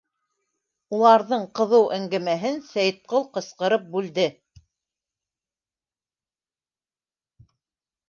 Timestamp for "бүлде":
3.93-4.27